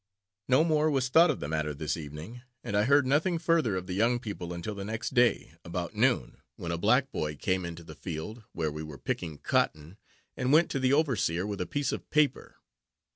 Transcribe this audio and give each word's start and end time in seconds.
No 0.47 0.63
more 0.63 0.89
was 0.89 1.09
thought 1.09 1.29
of 1.29 1.39
the 1.39 1.47
matter 1.47 1.75
this 1.75 1.95
evening, 1.95 2.41
and 2.63 2.75
I 2.75 2.85
heard 2.85 3.05
nothing 3.05 3.37
further 3.37 3.75
of 3.75 3.85
the 3.85 3.93
young 3.93 4.17
people 4.17 4.51
until 4.51 4.73
the 4.73 4.83
next 4.83 5.13
day, 5.13 5.53
about 5.63 5.93
noon, 5.93 6.41
when 6.55 6.71
a 6.71 6.77
black 6.79 7.11
boy 7.11 7.35
came 7.35 7.65
into 7.65 7.83
the 7.83 7.93
field, 7.93 8.41
where 8.51 8.71
we 8.71 8.81
were 8.81 8.97
picking 8.97 9.37
cotton, 9.37 9.97
and 10.35 10.51
went 10.51 10.71
to 10.71 10.79
the 10.79 10.91
overseer 10.91 11.45
with 11.45 11.61
a 11.61 11.67
piece 11.67 11.91
of 11.91 12.09
paper. 12.09 12.55